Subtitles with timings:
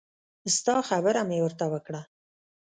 [0.55, 2.01] ستا خبره مې ورته وکړه.